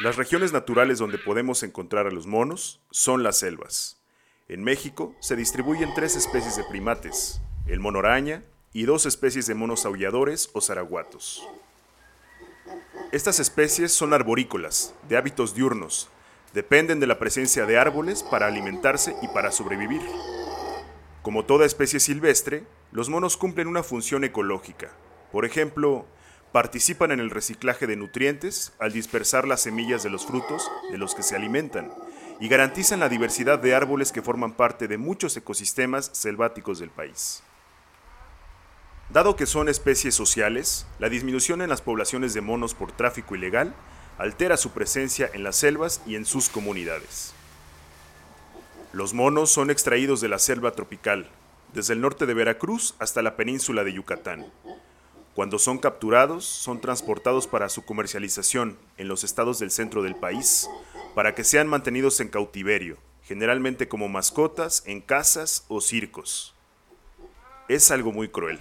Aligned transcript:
Las 0.00 0.14
regiones 0.14 0.52
naturales 0.52 0.98
donde 0.98 1.18
podemos 1.18 1.64
encontrar 1.64 2.06
a 2.06 2.12
los 2.12 2.28
monos 2.28 2.80
son 2.92 3.24
las 3.24 3.38
selvas. 3.38 4.00
En 4.46 4.62
México 4.62 5.16
se 5.18 5.34
distribuyen 5.34 5.92
tres 5.92 6.14
especies 6.14 6.56
de 6.56 6.62
primates, 6.62 7.40
el 7.66 7.80
mono 7.80 7.98
araña 7.98 8.44
y 8.72 8.84
dos 8.84 9.06
especies 9.06 9.48
de 9.48 9.56
monos 9.56 9.84
aulladores 9.84 10.50
o 10.52 10.60
zaraguatos. 10.60 11.42
Estas 13.10 13.40
especies 13.40 13.90
son 13.90 14.14
arborícolas, 14.14 14.94
de 15.08 15.16
hábitos 15.16 15.56
diurnos, 15.56 16.08
dependen 16.54 17.00
de 17.00 17.08
la 17.08 17.18
presencia 17.18 17.66
de 17.66 17.76
árboles 17.76 18.22
para 18.22 18.46
alimentarse 18.46 19.16
y 19.20 19.26
para 19.26 19.50
sobrevivir. 19.50 20.02
Como 21.22 21.44
toda 21.44 21.66
especie 21.66 21.98
silvestre, 21.98 22.62
los 22.92 23.08
monos 23.08 23.36
cumplen 23.36 23.66
una 23.66 23.82
función 23.82 24.22
ecológica. 24.22 24.92
Por 25.32 25.44
ejemplo, 25.44 26.06
participan 26.52 27.12
en 27.12 27.20
el 27.20 27.30
reciclaje 27.30 27.86
de 27.86 27.96
nutrientes 27.96 28.72
al 28.78 28.92
dispersar 28.92 29.46
las 29.46 29.62
semillas 29.62 30.02
de 30.02 30.10
los 30.10 30.26
frutos 30.26 30.70
de 30.90 30.98
los 30.98 31.14
que 31.14 31.22
se 31.22 31.36
alimentan 31.36 31.90
y 32.40 32.48
garantizan 32.48 33.00
la 33.00 33.08
diversidad 33.08 33.58
de 33.58 33.74
árboles 33.74 34.12
que 34.12 34.22
forman 34.22 34.52
parte 34.52 34.88
de 34.88 34.98
muchos 34.98 35.36
ecosistemas 35.36 36.10
selváticos 36.12 36.78
del 36.78 36.90
país. 36.90 37.42
Dado 39.10 39.36
que 39.36 39.46
son 39.46 39.68
especies 39.68 40.14
sociales, 40.14 40.86
la 40.98 41.08
disminución 41.08 41.62
en 41.62 41.70
las 41.70 41.80
poblaciones 41.80 42.34
de 42.34 42.42
monos 42.42 42.74
por 42.74 42.92
tráfico 42.92 43.34
ilegal 43.34 43.74
altera 44.18 44.56
su 44.56 44.70
presencia 44.70 45.30
en 45.32 45.44
las 45.44 45.56
selvas 45.56 46.02
y 46.06 46.16
en 46.16 46.26
sus 46.26 46.48
comunidades. 46.48 47.32
Los 48.92 49.14
monos 49.14 49.50
son 49.50 49.70
extraídos 49.70 50.20
de 50.20 50.28
la 50.28 50.38
selva 50.38 50.72
tropical, 50.72 51.30
desde 51.72 51.92
el 51.92 52.00
norte 52.00 52.26
de 52.26 52.34
Veracruz 52.34 52.94
hasta 52.98 53.22
la 53.22 53.36
península 53.36 53.84
de 53.84 53.92
Yucatán. 53.92 54.46
Cuando 55.38 55.60
son 55.60 55.78
capturados, 55.78 56.44
son 56.44 56.80
transportados 56.80 57.46
para 57.46 57.68
su 57.68 57.84
comercialización 57.84 58.76
en 58.96 59.06
los 59.06 59.22
estados 59.22 59.60
del 59.60 59.70
centro 59.70 60.02
del 60.02 60.16
país, 60.16 60.68
para 61.14 61.36
que 61.36 61.44
sean 61.44 61.68
mantenidos 61.68 62.18
en 62.18 62.26
cautiverio, 62.26 62.96
generalmente 63.22 63.86
como 63.86 64.08
mascotas 64.08 64.82
en 64.84 65.00
casas 65.00 65.64
o 65.68 65.80
circos. 65.80 66.56
Es 67.68 67.92
algo 67.92 68.10
muy 68.10 68.26
cruel. 68.26 68.58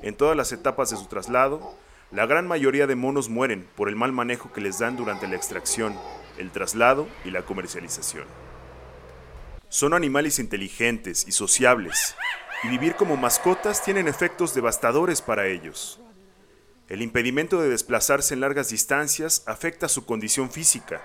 En 0.00 0.16
todas 0.16 0.34
las 0.34 0.50
etapas 0.52 0.88
de 0.88 0.96
su 0.96 1.04
traslado, 1.08 1.76
la 2.10 2.24
gran 2.24 2.48
mayoría 2.48 2.86
de 2.86 2.96
monos 2.96 3.28
mueren 3.28 3.68
por 3.76 3.90
el 3.90 3.94
mal 3.94 4.12
manejo 4.12 4.50
que 4.50 4.62
les 4.62 4.78
dan 4.78 4.96
durante 4.96 5.28
la 5.28 5.36
extracción, 5.36 5.94
el 6.38 6.50
traslado 6.52 7.06
y 7.26 7.32
la 7.32 7.42
comercialización. 7.42 8.24
Son 9.68 9.92
animales 9.92 10.38
inteligentes 10.38 11.28
y 11.28 11.32
sociables, 11.32 12.16
y 12.62 12.68
vivir 12.68 12.94
como 12.94 13.18
mascotas 13.18 13.84
tienen 13.84 14.08
efectos 14.08 14.54
devastadores 14.54 15.20
para 15.20 15.48
ellos. 15.48 16.00
El 16.94 17.02
impedimento 17.02 17.60
de 17.60 17.68
desplazarse 17.68 18.34
en 18.34 18.40
largas 18.40 18.68
distancias 18.68 19.42
afecta 19.46 19.88
su 19.88 20.06
condición 20.06 20.48
física. 20.48 21.02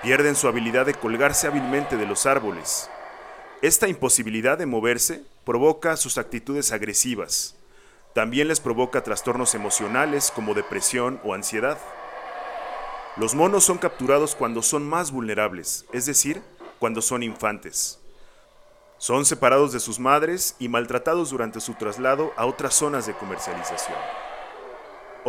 Pierden 0.00 0.36
su 0.36 0.46
habilidad 0.46 0.86
de 0.86 0.94
colgarse 0.94 1.48
hábilmente 1.48 1.96
de 1.96 2.06
los 2.06 2.24
árboles. 2.24 2.88
Esta 3.60 3.88
imposibilidad 3.88 4.56
de 4.56 4.66
moverse 4.66 5.24
provoca 5.44 5.96
sus 5.96 6.18
actitudes 6.18 6.70
agresivas. 6.70 7.56
También 8.14 8.46
les 8.46 8.60
provoca 8.60 9.02
trastornos 9.02 9.56
emocionales 9.56 10.30
como 10.30 10.54
depresión 10.54 11.20
o 11.24 11.34
ansiedad. 11.34 11.78
Los 13.16 13.34
monos 13.34 13.64
son 13.64 13.78
capturados 13.78 14.36
cuando 14.36 14.62
son 14.62 14.88
más 14.88 15.10
vulnerables, 15.10 15.84
es 15.92 16.06
decir, 16.06 16.40
cuando 16.78 17.02
son 17.02 17.24
infantes. 17.24 17.98
Son 18.98 19.26
separados 19.26 19.72
de 19.72 19.80
sus 19.80 19.98
madres 19.98 20.54
y 20.60 20.68
maltratados 20.68 21.30
durante 21.30 21.58
su 21.58 21.74
traslado 21.74 22.32
a 22.36 22.46
otras 22.46 22.74
zonas 22.74 23.04
de 23.08 23.14
comercialización. 23.14 23.98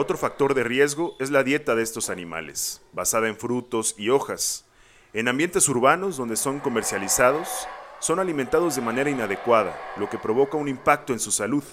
Otro 0.00 0.16
factor 0.16 0.54
de 0.54 0.62
riesgo 0.62 1.16
es 1.18 1.32
la 1.32 1.42
dieta 1.42 1.74
de 1.74 1.82
estos 1.82 2.08
animales, 2.08 2.82
basada 2.92 3.26
en 3.26 3.36
frutos 3.36 3.96
y 3.98 4.10
hojas. 4.10 4.64
En 5.12 5.26
ambientes 5.26 5.68
urbanos 5.68 6.16
donde 6.16 6.36
son 6.36 6.60
comercializados, 6.60 7.66
son 7.98 8.20
alimentados 8.20 8.76
de 8.76 8.82
manera 8.82 9.10
inadecuada, 9.10 9.76
lo 9.96 10.08
que 10.08 10.16
provoca 10.16 10.56
un 10.56 10.68
impacto 10.68 11.12
en 11.12 11.18
su 11.18 11.32
salud. 11.32 11.64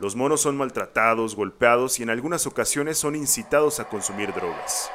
Los 0.00 0.16
monos 0.16 0.42
son 0.42 0.58
maltratados, 0.58 1.34
golpeados 1.34 1.98
y 1.98 2.02
en 2.02 2.10
algunas 2.10 2.46
ocasiones 2.46 2.98
son 2.98 3.16
incitados 3.16 3.80
a 3.80 3.88
consumir 3.88 4.34
drogas 4.34 4.90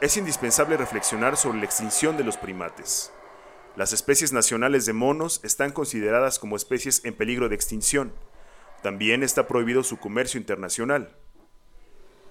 es 0.00 0.16
indispensable 0.18 0.76
reflexionar 0.76 1.36
sobre 1.36 1.58
la 1.58 1.64
extinción 1.64 2.16
de 2.16 2.24
los 2.24 2.36
primates. 2.36 3.12
Las 3.76 3.92
especies 3.92 4.32
nacionales 4.32 4.84
de 4.84 4.92
monos 4.92 5.40
están 5.42 5.72
consideradas 5.72 6.38
como 6.38 6.56
especies 6.56 7.02
en 7.04 7.14
peligro 7.14 7.48
de 7.48 7.54
extinción. 7.54 8.12
También 8.82 9.22
está 9.22 9.46
prohibido 9.46 9.82
su 9.82 9.98
comercio 9.98 10.38
internacional. 10.38 11.16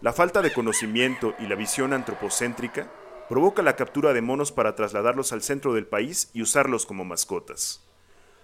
La 0.02 0.14
falta 0.14 0.42
de 0.42 0.54
conocimiento 0.54 1.36
y 1.40 1.48
la 1.48 1.56
visión 1.56 1.94
antropocéntrica 1.94 2.92
provoca 3.28 3.62
la 3.62 3.76
captura 3.76 4.14
de 4.14 4.22
monos 4.22 4.52
para 4.52 4.76
trasladarlos 4.76 5.34
al 5.34 5.42
centro 5.42 5.74
del 5.74 5.88
país 5.88 6.30
y 6.34 6.42
usarlos 6.42 6.86
como 6.86 7.06
mascotas. 7.06 7.84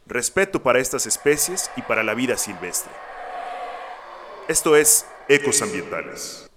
Respeto 0.08 0.64
para 0.64 0.80
estas 0.80 1.06
especies 1.06 1.70
y 1.76 1.84
para 1.84 2.04
la 2.04 2.16
vida 2.16 2.38
silvestre. 2.38 2.92
Esto 4.48 4.76
es 4.76 5.06
Ecos 5.30 5.62
Ambientales. 5.62 6.51